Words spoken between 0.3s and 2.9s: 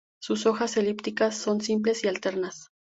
hojas elíptica son simples y alternas.